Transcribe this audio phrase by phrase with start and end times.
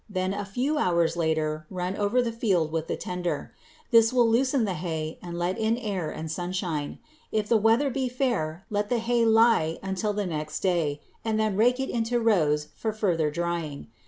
[0.09, 3.53] Then a few hours later run over the field with the tedder.
[3.91, 6.97] This will loosen the hay and let in air and sunshine.
[7.31, 11.55] If the weather be fair let the hay lie until the next day, and then
[11.55, 13.89] rake it into rows for further drying.